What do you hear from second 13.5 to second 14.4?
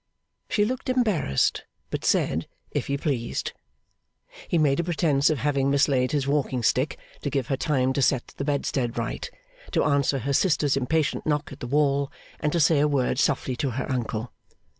to her uncle.